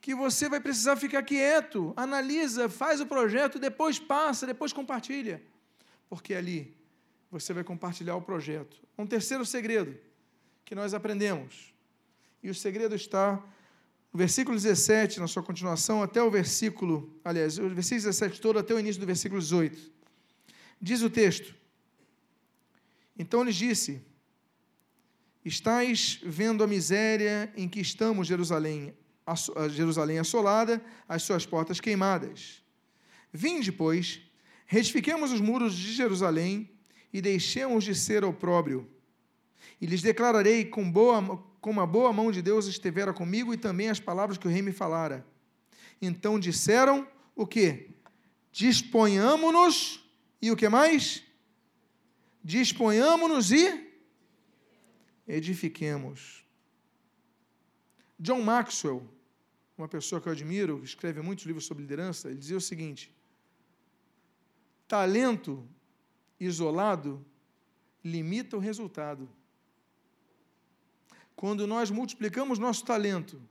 [0.01, 5.41] que você vai precisar ficar quieto, analisa, faz o projeto, depois passa, depois compartilha.
[6.09, 6.75] Porque ali
[7.31, 8.75] você vai compartilhar o projeto.
[8.97, 9.97] Um terceiro segredo
[10.65, 11.73] que nós aprendemos.
[12.43, 13.41] E o segredo está
[14.11, 18.73] no versículo 17, na sua continuação, até o versículo, aliás, o versículo 17 todo até
[18.73, 19.91] o início do versículo 18.
[20.81, 21.55] Diz o texto:
[23.17, 24.01] Então lhes disse:
[25.43, 28.93] Estais vendo a miséria em que estamos, Jerusalém,
[29.69, 32.63] Jerusalém assolada, as suas portas queimadas.
[33.31, 34.21] Vinde, pois,
[34.65, 36.71] retifiquemos os muros de Jerusalém
[37.11, 38.89] e deixemos de ser opróbrio.
[39.79, 43.89] E lhes declararei com boa, como a boa mão de Deus estivera comigo e também
[43.89, 45.25] as palavras que o rei me falara.
[46.01, 47.89] Então disseram o que?
[48.51, 50.03] Disponhamo-nos
[50.41, 51.24] e o que mais?
[52.45, 53.91] Disponhamo-nos e
[55.27, 56.45] edifiquemos.
[58.19, 59.03] John Maxwell,
[59.75, 63.11] uma pessoa que eu admiro, que escreve muitos livros sobre liderança, ele dizia o seguinte:
[64.87, 65.67] talento
[66.39, 67.25] isolado
[68.03, 69.27] limita o resultado.
[71.35, 73.41] Quando nós multiplicamos nosso talento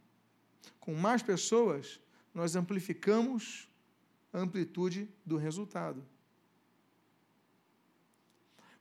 [0.79, 1.99] com mais pessoas,
[2.33, 3.69] nós amplificamos
[4.33, 6.14] a amplitude do resultado.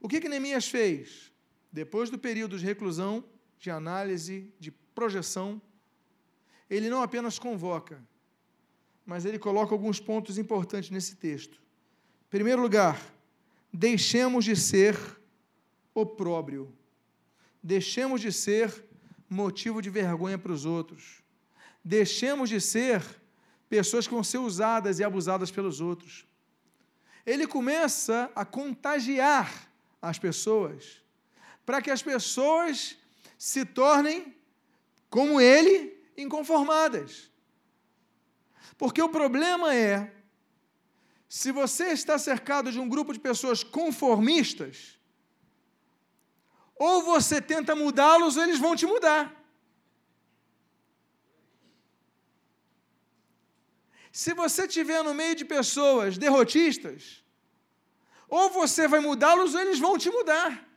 [0.04, 1.32] O que, que Neemias fez?
[1.72, 3.24] Depois do período de reclusão,
[3.58, 5.62] de análise, de projeção,
[6.70, 8.04] ele não apenas convoca,
[9.06, 11.56] mas ele coloca alguns pontos importantes nesse texto.
[12.28, 13.02] Em primeiro lugar,
[13.72, 15.00] deixemos de ser
[15.94, 16.76] opróbrio,
[17.64, 18.84] deixemos de ser
[19.30, 21.24] motivo de vergonha para os outros,
[21.82, 23.02] deixemos de ser
[23.70, 26.28] pessoas que vão ser usadas e abusadas pelos outros.
[27.26, 29.72] Ele começa a contagiar
[30.04, 31.02] as pessoas,
[31.66, 32.98] para que as pessoas
[33.38, 34.36] se tornem,
[35.10, 37.32] como ele, inconformadas.
[38.78, 40.14] Porque o problema é,
[41.30, 45.00] se você está cercado de um grupo de pessoas conformistas,
[46.76, 49.34] ou você tenta mudá-los, ou eles vão te mudar.
[54.12, 57.23] Se você estiver no meio de pessoas derrotistas,
[58.36, 60.68] ou você vai mudá-los, ou eles vão te mudar.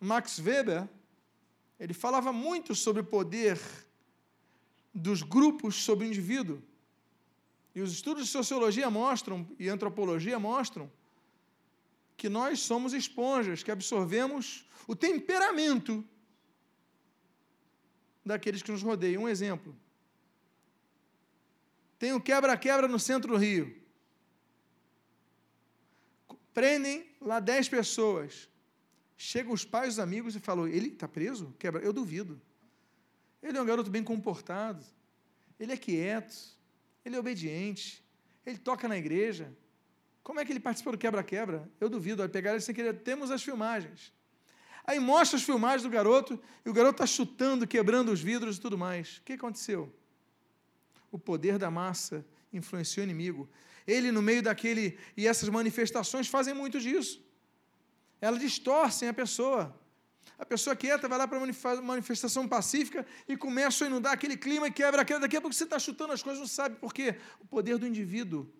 [0.00, 0.88] Max Weber,
[1.78, 3.56] ele falava muito sobre o poder
[4.92, 6.60] dos grupos sobre o indivíduo.
[7.72, 10.90] E os estudos de sociologia mostram, e antropologia mostram,
[12.16, 16.04] que nós somos esponjas, que absorvemos o temperamento
[18.26, 19.22] daqueles que nos rodeiam.
[19.22, 19.72] Um exemplo.
[21.96, 23.81] Tem o um quebra-quebra no centro do Rio.
[26.52, 28.48] Prendem lá dez pessoas.
[29.16, 31.54] Chegam os pais, os amigos e falam: ele está preso?
[31.58, 31.82] Quebra.
[31.82, 32.40] Eu duvido.
[33.42, 34.84] Ele é um garoto bem comportado.
[35.58, 36.34] Ele é quieto.
[37.04, 38.04] Ele é obediente.
[38.44, 39.52] Ele toca na igreja.
[40.22, 41.70] Como é que ele participou do quebra-quebra?
[41.80, 42.18] Eu duvido.
[42.18, 42.94] Vai pegar ele sem querer.
[43.00, 44.12] Temos as filmagens.
[44.84, 48.60] Aí mostra as filmagens do garoto e o garoto está chutando, quebrando os vidros e
[48.60, 49.18] tudo mais.
[49.18, 49.92] O que aconteceu?
[51.10, 53.48] O poder da massa influenciou o inimigo.
[53.86, 54.98] Ele, no meio daquele.
[55.16, 57.22] E essas manifestações fazem muito disso.
[58.20, 59.78] Elas distorcem a pessoa.
[60.38, 64.68] A pessoa quieta vai lá para uma manifestação pacífica e começa a inundar aquele clima
[64.68, 65.20] e quebra aquilo.
[65.20, 67.16] Daqui a pouco você está chutando as coisas, não sabe por quê.
[67.40, 68.50] O poder do indivíduo.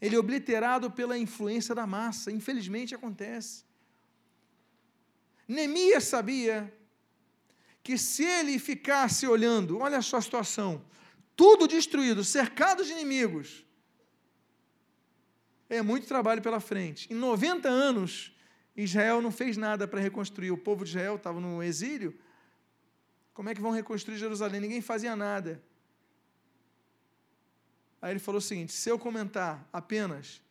[0.00, 2.30] Ele é obliterado pela influência da massa.
[2.30, 3.64] Infelizmente acontece.
[5.46, 6.72] Neemias sabia
[7.82, 10.82] que se ele ficasse olhando, olha a sua situação,
[11.36, 13.64] tudo destruído, cercado de inimigos,
[15.76, 17.12] é muito trabalho pela frente.
[17.12, 18.34] Em 90 anos,
[18.76, 20.50] Israel não fez nada para reconstruir.
[20.50, 22.18] O povo de Israel estava no exílio.
[23.32, 24.60] Como é que vão reconstruir Jerusalém?
[24.60, 25.62] Ninguém fazia nada.
[28.00, 30.42] Aí ele falou o seguinte: se eu comentar apenas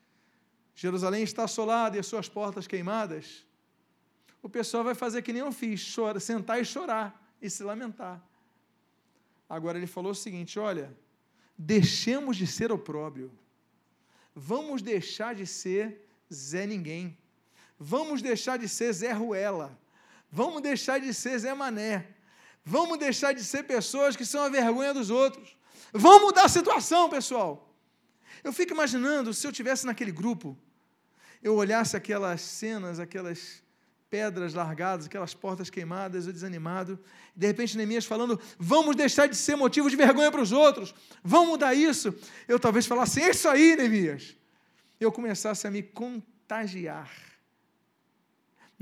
[0.75, 3.45] Jerusalém está assolada e as suas portas queimadas,
[4.41, 8.21] o pessoal vai fazer que nem eu fiz, chora, sentar e chorar e se lamentar.
[9.47, 10.95] Agora ele falou o seguinte: olha,
[11.57, 13.31] deixemos de ser opróbrio,
[14.36, 17.17] vamos deixar de ser Zé Ninguém.
[17.80, 19.78] Vamos deixar de ser Zé Ruela.
[20.32, 22.08] Vamos deixar de ser Zé Mané.
[22.65, 25.58] Vamos deixar de ser pessoas que são a vergonha dos outros.
[25.91, 27.74] Vamos mudar a situação, pessoal.
[28.43, 30.58] Eu fico imaginando se eu tivesse naquele grupo,
[31.41, 33.62] eu olhasse aquelas cenas, aquelas
[34.13, 36.99] pedras largadas, aquelas portas queimadas, eu desanimado.
[37.36, 41.49] De repente, Neemias falando: vamos deixar de ser motivo de vergonha para os outros, vamos
[41.49, 42.13] mudar isso.
[42.47, 44.38] Eu talvez falasse: é isso aí, Neemias.
[44.99, 47.10] Eu começasse a me contagiar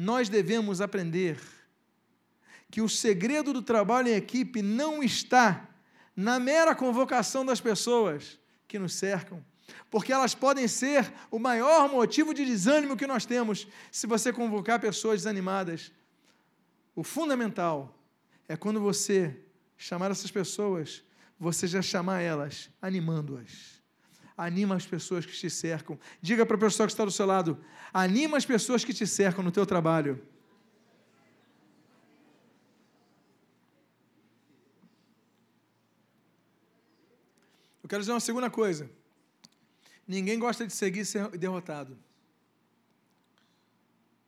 [0.01, 1.39] nós devemos aprender
[2.71, 5.69] que o segredo do trabalho em equipe não está
[6.15, 9.45] na mera convocação das pessoas que nos cercam,
[9.89, 14.79] porque elas podem ser o maior motivo de desânimo que nós temos se você convocar
[14.79, 15.91] pessoas desanimadas.
[16.95, 17.97] O fundamental
[18.47, 19.35] é quando você
[19.77, 21.03] chamar essas pessoas,
[21.39, 23.81] você já chamar elas animando-as
[24.45, 25.99] anima as pessoas que te cercam.
[26.21, 29.43] Diga para a pessoa que está do seu lado: anima as pessoas que te cercam
[29.43, 30.21] no teu trabalho.
[37.83, 38.89] Eu quero dizer uma segunda coisa.
[40.11, 41.97] Ninguém gosta de seguir ser derrotado.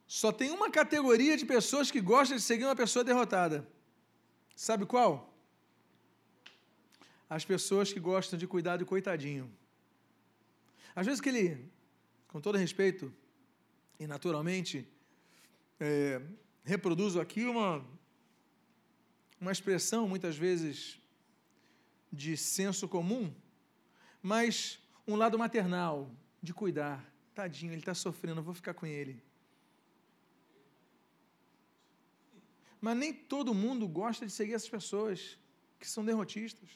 [0.08, 3.67] Só tem uma categoria de pessoas que gostam de seguir uma pessoa derrotada.
[4.56, 5.12] Sabe qual?
[7.30, 9.52] As pessoas que gostam de cuidar do coitadinho.
[10.96, 11.69] Às vezes que ele,
[12.30, 13.13] com todo respeito
[14.00, 14.88] e naturalmente,
[15.82, 16.22] é,
[16.63, 17.86] reproduzo aqui uma,
[19.41, 20.98] uma expressão, muitas vezes,
[22.10, 23.34] de senso comum,
[24.22, 26.10] mas um lado maternal,
[26.42, 27.04] de cuidar.
[27.34, 29.22] Tadinho, ele está sofrendo, eu vou ficar com ele.
[32.80, 35.38] Mas nem todo mundo gosta de seguir essas pessoas
[35.80, 36.70] que são derrotistas.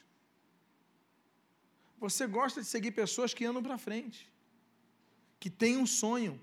[2.00, 4.32] Você gosta de seguir pessoas que andam para frente,
[5.40, 6.40] que têm um sonho,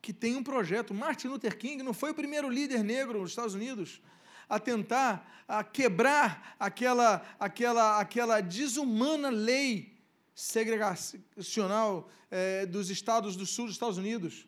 [0.00, 0.94] que têm um projeto.
[0.94, 4.00] Martin Luther King não foi o primeiro líder negro nos Estados Unidos
[4.48, 9.91] a tentar a quebrar aquela, aquela, aquela desumana lei
[10.34, 14.46] segregacional é, dos estados do sul dos Estados Unidos.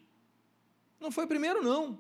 [0.99, 1.99] Não foi o primeiro, não.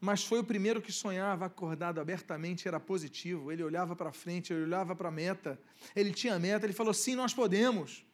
[0.00, 3.50] Mas foi o primeiro que sonhava acordado abertamente, era positivo.
[3.50, 5.58] Ele olhava para frente, ele olhava para a meta.
[5.96, 8.04] Ele tinha meta, ele falou: sim, nós podemos.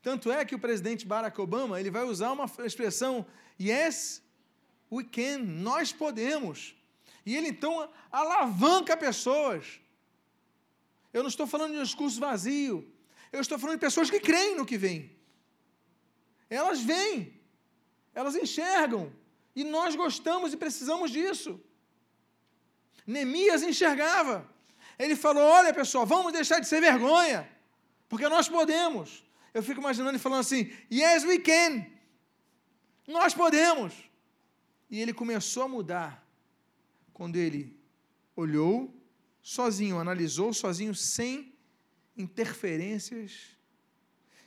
[0.00, 3.26] Tanto é que o presidente Barack Obama ele vai usar uma expressão:
[3.60, 4.22] yes,
[4.92, 6.76] we can, nós podemos.
[7.26, 9.80] E ele então alavanca pessoas.
[11.12, 12.88] Eu não estou falando de um discurso vazio.
[13.32, 15.16] Eu estou falando de pessoas que creem no que vem.
[16.48, 17.38] Elas vêm,
[18.14, 19.12] elas enxergam,
[19.54, 21.60] e nós gostamos e precisamos disso.
[23.06, 24.48] Neemias enxergava.
[24.98, 27.48] Ele falou: Olha, pessoal, vamos deixar de ser vergonha,
[28.08, 29.24] porque nós podemos.
[29.52, 31.86] Eu fico imaginando ele falando assim: Yes, we can.
[33.06, 33.94] Nós podemos.
[34.90, 36.26] E ele começou a mudar
[37.12, 37.78] quando ele
[38.36, 38.94] olhou
[39.42, 41.52] sozinho, analisou sozinho, sem
[42.18, 43.56] interferências,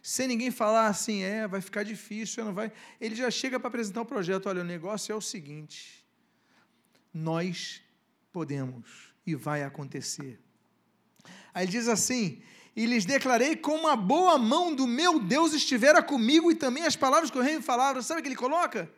[0.02, 2.72] sem ninguém falar assim, é, vai ficar difícil, não vai.
[3.00, 4.48] Ele já chega para apresentar o projeto.
[4.48, 6.06] Olha, o negócio é o seguinte:
[7.14, 7.82] nós
[8.32, 10.40] podemos e vai acontecer.
[11.54, 12.42] Aí ele diz assim:
[12.76, 16.96] e lhes declarei como a boa mão do meu Deus estivera comigo e também as
[16.96, 18.02] palavras que o rei me falava.
[18.02, 18.90] Sabe o que ele coloca?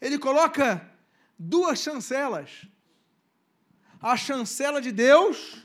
[0.00, 0.86] Ele coloca
[1.38, 2.66] duas chancelas.
[4.00, 5.63] A chancela de Deus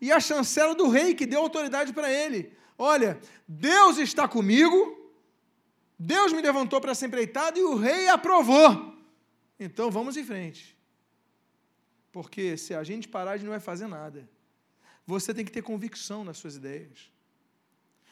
[0.00, 2.52] e a chancela do rei que deu autoridade para ele.
[2.76, 5.12] Olha, Deus está comigo,
[5.98, 8.96] Deus me levantou para ser empreitado e o rei aprovou.
[9.58, 10.76] Então vamos em frente.
[12.12, 14.28] Porque se a gente parar, a gente não vai fazer nada.
[15.06, 17.10] Você tem que ter convicção nas suas ideias.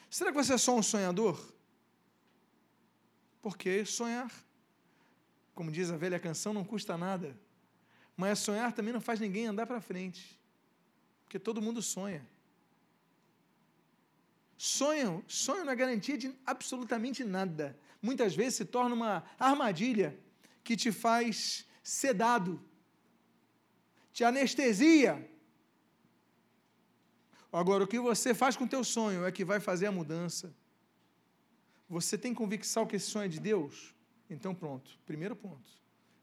[0.09, 1.39] Será que você é só um sonhador?
[3.41, 4.31] Porque sonhar,
[5.53, 7.37] como diz a velha canção, não custa nada.
[8.15, 10.36] Mas sonhar também não faz ninguém andar para frente.
[11.27, 12.25] Porque todo mundo sonha.
[14.57, 17.77] Sonham, sonho na garantia de absolutamente nada.
[18.01, 20.17] Muitas vezes se torna uma armadilha
[20.63, 22.63] que te faz sedado,
[24.13, 25.29] te anestesia.
[27.51, 30.55] Agora, o que você faz com o teu sonho é que vai fazer a mudança.
[31.89, 33.93] Você tem convicção que esse sonho é de Deus?
[34.29, 34.97] Então, pronto.
[35.05, 35.69] Primeiro ponto.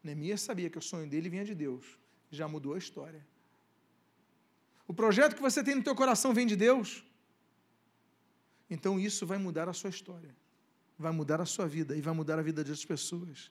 [0.02, 1.98] Neemias sabia que o sonho dele vinha de Deus.
[2.30, 3.24] Já mudou a história.
[4.86, 7.04] O projeto que você tem no teu coração vem de Deus.
[8.68, 10.34] Então isso vai mudar a sua história,
[10.98, 13.50] vai mudar a sua vida e vai mudar a vida de outras pessoas.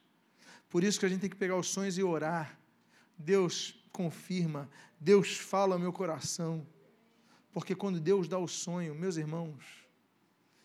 [0.69, 2.60] Por isso que a gente tem que pegar os sonhos e orar.
[3.17, 4.69] Deus confirma,
[5.00, 6.65] Deus fala ao meu coração.
[7.52, 9.63] Porque quando Deus dá o sonho, meus irmãos,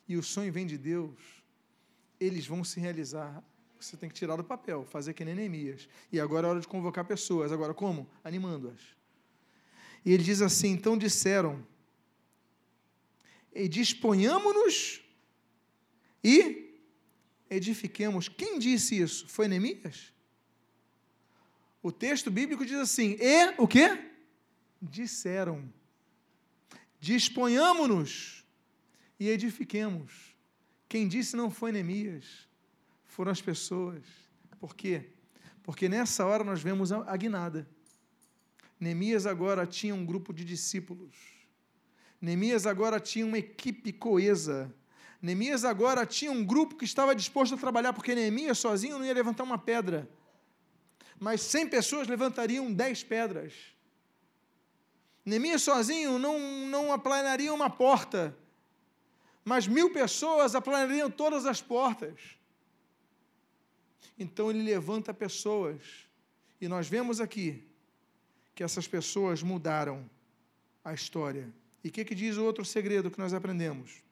[0.09, 1.15] e o sonho vem de Deus,
[2.19, 3.43] eles vão se realizar.
[3.79, 5.89] Você tem que tirar do papel, fazer que nem Neemias.
[6.11, 7.53] E agora é hora de convocar pessoas.
[7.53, 8.09] Agora como?
[8.25, 8.98] Animando-as
[10.05, 11.67] e ele diz assim: então disseram,
[13.55, 15.03] e disponhamos-nos
[16.23, 16.81] e
[17.51, 18.29] edifiquemos.
[18.29, 19.29] Quem disse isso?
[19.29, 20.13] Foi Neemias?
[21.83, 23.89] O texto bíblico diz assim: e o que?
[24.81, 25.73] Disseram.
[27.01, 28.45] Disponhamos-nos
[29.19, 30.37] e edifiquemos.
[30.89, 32.49] Quem disse não foi Neemias,
[33.07, 34.03] foram as pessoas.
[34.59, 35.11] Por quê?
[35.63, 37.69] Porque nessa hora nós vemos a guinada.
[38.81, 41.17] Neemias agora tinha um grupo de discípulos.
[42.21, 44.73] Neemias agora tinha uma equipe coesa.
[45.21, 49.15] Neemias agora tinha um grupo que estava disposto a trabalhar, porque Neemias sozinho não ia
[49.15, 50.09] levantar uma pedra.
[51.19, 53.53] Mas 100 pessoas levantariam 10 pedras.
[55.25, 56.39] Neemias sozinho não,
[56.69, 58.37] não aplanaria uma porta.
[59.45, 62.39] Mas mil pessoas aplanariam todas as portas.
[64.19, 65.83] Então ele levanta pessoas.
[66.61, 67.68] E nós vemos aqui
[68.59, 70.11] que essas pessoas mudaram
[70.85, 71.49] a história.
[71.85, 74.03] E o que, que diz o outro segredo que nós aprendemos?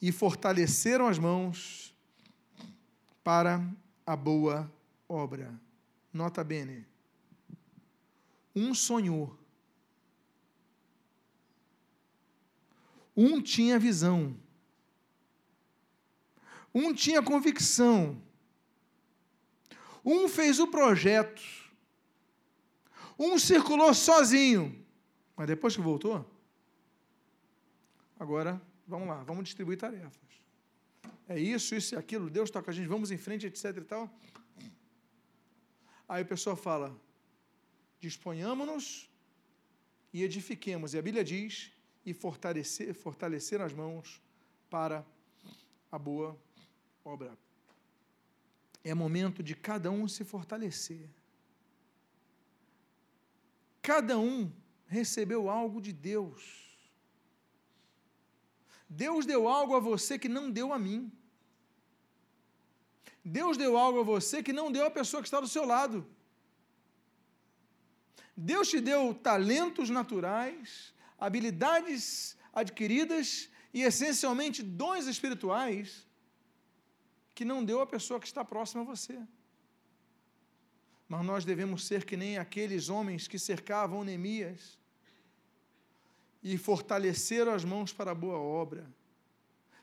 [0.00, 1.94] E fortaleceram as mãos
[3.22, 3.64] para
[4.04, 4.68] a boa
[5.08, 5.54] obra.
[6.12, 6.84] Nota bene.
[8.56, 9.38] Um sonhou.
[13.16, 14.36] Um tinha visão.
[16.74, 18.20] Um tinha convicção.
[20.04, 21.61] Um fez o projeto
[23.24, 24.84] um circulou sozinho,
[25.36, 26.28] mas depois que voltou,
[28.18, 30.20] agora Vamos lá, vamos distribuir tarefas.
[31.28, 34.10] É isso, isso e aquilo, Deus toca a gente, vamos em frente, etc e tal.
[36.08, 36.94] Aí o pessoal fala:
[38.00, 39.08] disponhamos-nos
[40.12, 40.92] e edifiquemos.
[40.92, 41.72] E a Bíblia diz:
[42.04, 44.20] e fortalecer, fortalecer as mãos
[44.68, 45.06] para
[45.90, 46.38] a boa
[47.02, 47.38] obra.
[48.84, 51.08] É momento de cada um se fortalecer.
[53.82, 54.50] Cada um
[54.86, 56.62] recebeu algo de Deus.
[58.88, 61.10] Deus deu algo a você que não deu a mim.
[63.24, 66.06] Deus deu algo a você que não deu a pessoa que está do seu lado.
[68.36, 76.06] Deus te deu talentos naturais, habilidades adquiridas e, essencialmente, dons espirituais
[77.34, 79.18] que não deu a pessoa que está próxima a você.
[81.12, 84.78] Mas nós devemos ser que nem aqueles homens que cercavam Neemias
[86.42, 88.90] e fortaleceram as mãos para a boa obra.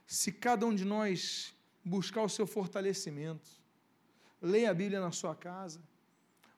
[0.07, 1.53] Se cada um de nós
[1.85, 3.47] buscar o seu fortalecimento,
[4.41, 5.79] leia a Bíblia na sua casa,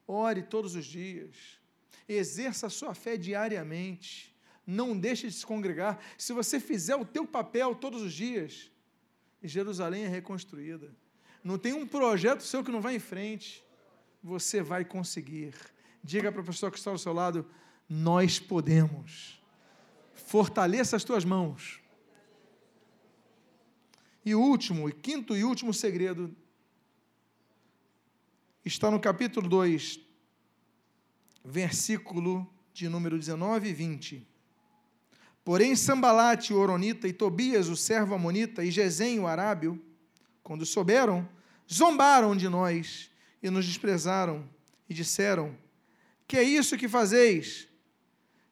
[0.08, 1.60] ore todos os dias,
[2.08, 4.34] exerça a sua fé diariamente,
[4.66, 6.02] não deixe de se congregar.
[6.18, 8.72] Se você fizer o teu papel todos os dias,
[9.44, 10.96] Jerusalém é reconstruída.
[11.44, 13.70] Não tem um projeto seu que não vai em frente.
[14.24, 15.54] Você vai conseguir.
[16.04, 17.46] Diga para a pessoa que está ao seu lado:
[17.90, 19.42] nós podemos.
[20.14, 21.82] Fortaleça as tuas mãos.
[24.24, 26.36] E o último, e quinto e último segredo,
[28.64, 30.00] está no capítulo 2,
[31.44, 34.28] versículo de número 19 e 20.
[35.44, 39.84] Porém, Sambalate, o Oronita, e Tobias, o servo Amonita, e Gesem, o Arábio,
[40.44, 41.28] quando souberam,
[41.68, 43.11] zombaram de nós
[43.42, 44.48] e nos desprezaram,
[44.90, 45.56] e disseram:
[46.28, 47.68] Que é isso que fazeis?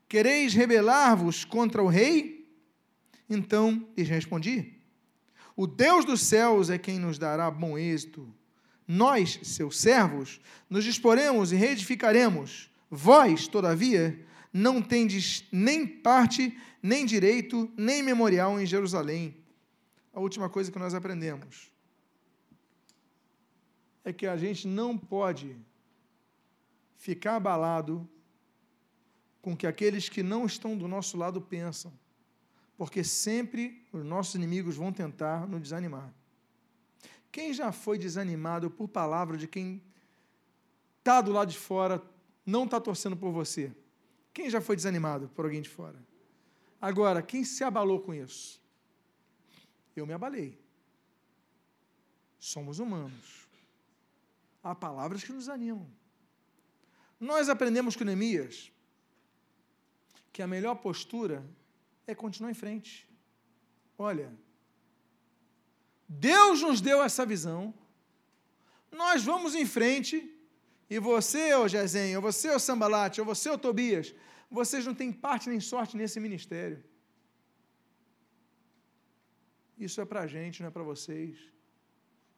[0.07, 2.47] Quereis rebelar-vos contra o rei?
[3.29, 4.73] Então lhes respondi:
[5.55, 8.33] O Deus dos céus é quem nos dará bom êxito.
[8.87, 12.71] Nós, seus servos, nos disporemos e reedificaremos.
[12.89, 14.19] Vós, todavia,
[14.51, 19.37] não tendes nem parte, nem direito, nem memorial em Jerusalém.
[20.11, 21.69] A última coisa que nós aprendemos
[24.04, 25.56] é que a gente não pode
[26.97, 28.08] ficar abalado
[29.41, 31.93] com o que aqueles que não estão do nosso lado pensam,
[32.78, 36.14] porque sempre os nossos inimigos vão tentar nos desanimar.
[37.32, 39.82] Quem já foi desanimado por palavra de quem
[41.00, 42.02] está do lado de fora,
[42.45, 43.72] não está torcendo por você?
[44.34, 45.97] Quem já foi desanimado por alguém de fora?
[46.82, 48.62] Agora, quem se abalou com isso?
[49.95, 50.58] Eu me abalei.
[52.39, 53.38] Somos humanos.
[54.64, 55.89] Há palavras que nos animam.
[57.20, 58.72] Nós aprendemos com Neemias
[60.32, 61.45] que a melhor postura
[62.05, 63.10] é continuar em frente.
[63.97, 64.34] Olha,
[66.07, 67.74] Deus nos deu essa visão,
[68.91, 70.36] nós vamos em frente,
[70.89, 74.16] e você, ô Gesem, ou você, ô Sambalate, ou você, ô Tobias,
[74.49, 76.84] vocês não têm parte nem sorte nesse ministério.
[79.78, 81.38] Isso é para a gente, não é para vocês.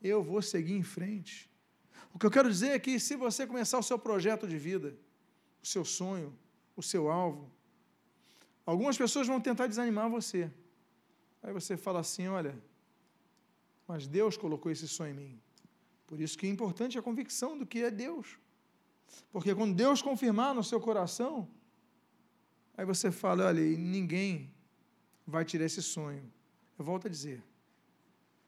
[0.01, 1.50] Eu vou seguir em frente.
[2.13, 4.95] O que eu quero dizer é que se você começar o seu projeto de vida,
[5.61, 6.37] o seu sonho,
[6.75, 7.49] o seu alvo,
[8.65, 10.51] algumas pessoas vão tentar desanimar você.
[11.41, 12.57] Aí você fala assim: olha,
[13.87, 15.41] mas Deus colocou esse sonho em mim.
[16.07, 18.37] Por isso que é importante a convicção do que é Deus.
[19.31, 21.47] Porque quando Deus confirmar no seu coração,
[22.81, 24.51] Aí você fala, olha, ninguém
[25.25, 26.23] vai tirar esse sonho.
[26.79, 27.43] Eu volto a dizer.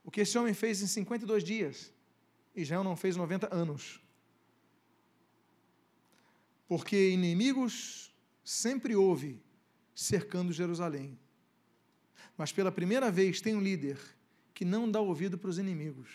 [0.03, 1.92] O que esse homem fez em 52 dias,
[2.55, 3.99] Israel não fez 90 anos.
[6.67, 9.41] Porque inimigos sempre houve
[9.95, 11.17] cercando Jerusalém.
[12.37, 13.99] Mas pela primeira vez tem um líder
[14.53, 16.09] que não dá ouvido para os inimigos.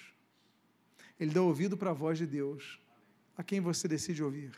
[1.19, 2.81] Ele dá ouvido para a voz de Deus.
[3.37, 4.53] A quem você decide ouvir.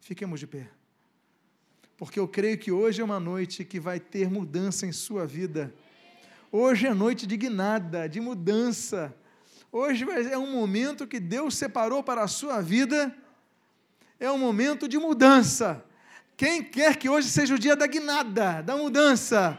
[0.00, 0.70] Fiquemos de pé
[2.04, 5.72] porque eu creio que hoje é uma noite que vai ter mudança em sua vida.
[6.50, 9.14] Hoje é noite de guinada, de mudança.
[9.74, 13.10] Hoje é um momento que Deus separou para a sua vida,
[14.20, 15.82] é um momento de mudança.
[16.36, 19.58] Quem quer que hoje seja o dia da guinada, da mudança.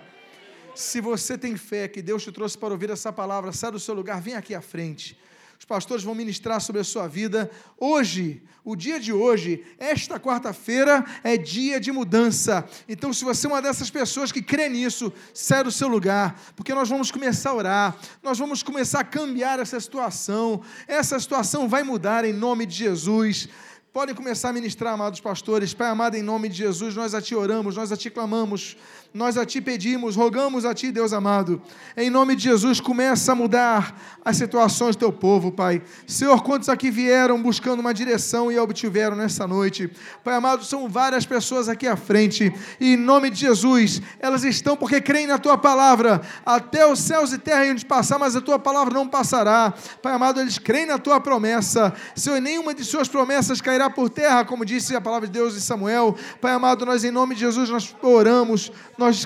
[0.76, 3.96] Se você tem fé que Deus te trouxe para ouvir essa palavra, sai do seu
[3.96, 5.18] lugar, vem aqui à frente.
[5.64, 7.50] Os pastores vão ministrar sobre a sua vida.
[7.80, 12.68] Hoje, o dia de hoje, esta quarta-feira, é dia de mudança.
[12.86, 16.74] Então, se você é uma dessas pessoas que crê nisso, sai do seu lugar, porque
[16.74, 20.62] nós vamos começar a orar, nós vamos começar a cambiar essa situação.
[20.86, 23.48] Essa situação vai mudar em nome de Jesus.
[23.94, 25.74] Podem começar a ministrar, amados pastores.
[25.74, 28.76] Pai amado, em nome de Jesus, nós a Ti oramos, nós a Ti clamamos.
[29.14, 31.62] Nós a Ti pedimos, rogamos a Ti, Deus amado.
[31.96, 33.96] Em nome de Jesus, começa a mudar
[34.26, 35.84] as situações do Teu povo, Pai.
[36.08, 39.92] Senhor, quantos aqui vieram buscando uma direção e obtiveram nessa noite?
[40.24, 44.76] Pai amado, são várias pessoas aqui à frente, e em nome de Jesus, elas estão
[44.76, 46.22] porque creem na Tua palavra.
[46.44, 49.74] Até os céus e terra iam passar, mas a Tua palavra não passará.
[50.02, 51.94] Pai amado, eles creem na Tua promessa.
[52.16, 55.60] Senhor, nenhuma de Suas promessas cairá por terra, como disse a palavra de Deus em
[55.60, 56.16] Samuel.
[56.42, 58.72] Pai amado, nós em nome de Jesus, nós oramos,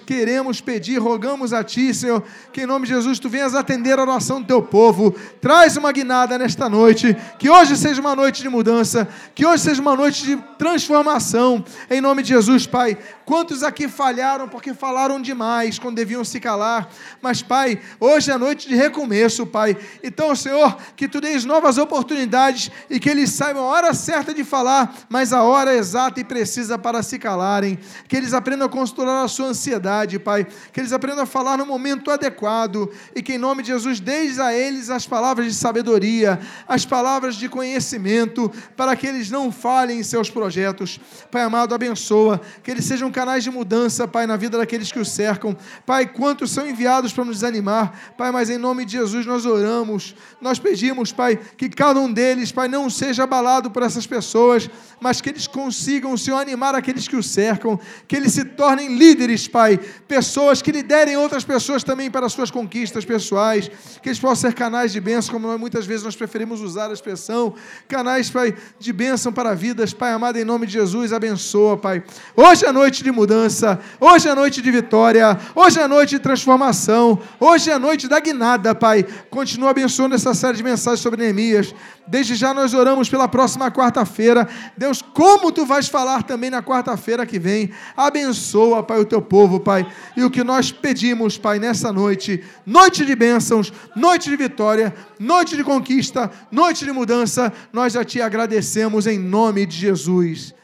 [0.06, 4.02] queremos pedir, rogamos a Ti, Senhor, que em nome de Jesus Tu venhas atender a
[4.02, 5.14] oração do Teu povo.
[5.42, 9.82] Traz uma guinada nesta noite, que hoje seja uma noite de mudança, que hoje seja
[9.82, 11.64] uma noite de transformação.
[11.90, 12.98] Em nome de Jesus, Pai.
[13.28, 16.88] Quantos aqui falharam porque falaram demais quando deviam se calar?
[17.22, 19.76] Mas, Pai, hoje é noite de recomeço, Pai.
[20.02, 24.46] Então, Senhor, que Tu dês novas oportunidades e que eles saibam a hora certa de
[24.46, 27.78] falar, mas a hora exata e precisa para se calarem.
[28.08, 30.48] Que eles aprendam a controlar a sua ansiedade, Pai.
[30.72, 34.40] Que eles aprendam a falar no momento adequado e que, em nome de Jesus, deis
[34.40, 40.00] a eles as palavras de sabedoria, as palavras de conhecimento, para que eles não falhem
[40.00, 40.98] em seus projetos.
[41.30, 45.04] Pai amado, abençoa, que eles sejam canais de mudança, Pai, na vida daqueles que o
[45.04, 45.58] cercam.
[45.88, 50.16] Pai, quantos são enviados para nos desanimar, Pai, mas em nome de Jesus nós oramos,
[50.40, 55.20] nós pedimos, Pai, que cada um deles, Pai, não seja abalado por essas pessoas, mas
[55.20, 59.80] que eles consigam, Senhor, animar aqueles que o cercam, que eles se tornem líderes, Pai,
[60.08, 63.68] pessoas que liderem outras pessoas também para as suas conquistas pessoais,
[64.00, 66.94] que eles possam ser canais de bênção, como nós, muitas vezes nós preferimos usar a
[66.94, 67.56] expressão,
[67.88, 72.04] canais, Pai, de bênção para vidas, Pai amado, em nome de Jesus, abençoa, Pai.
[72.36, 77.18] Hoje é noite de mudança, hoje é noite de vitória, hoje é noite de transformação,
[77.40, 79.06] hoje é noite da guinada, Pai.
[79.30, 81.74] Continua abençoando essa série de mensagens sobre Neemias.
[82.06, 84.48] Desde já nós oramos pela próxima quarta-feira.
[84.78, 87.72] Deus, como tu vais falar também na quarta-feira que vem.
[87.96, 89.88] Abençoa, Pai, o teu povo, Pai.
[90.16, 95.56] E o que nós pedimos, Pai, nessa noite, noite de bênçãos, noite de vitória, noite
[95.56, 100.58] de conquista, noite de mudança, nós já te agradecemos em nome de Jesus.